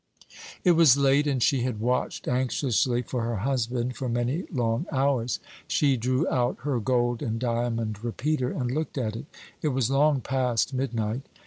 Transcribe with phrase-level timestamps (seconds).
[0.63, 5.39] It was late, and she had watched anxiously for her husband for many long hours.
[5.67, 9.27] She drew out her gold and diamond repeater, and looked at it.
[9.61, 11.27] It was long past midnight.